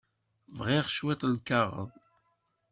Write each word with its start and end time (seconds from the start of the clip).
Bɣiɣ 0.57 0.85
cwiṭ 0.95 1.21
n 1.25 1.29
lkaɣeḍ. 1.39 1.89